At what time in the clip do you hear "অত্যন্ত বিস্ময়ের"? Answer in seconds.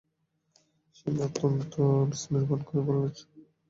1.27-2.45